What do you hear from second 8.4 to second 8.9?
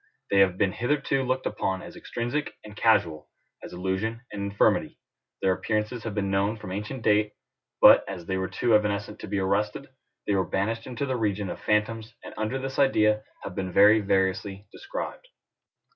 too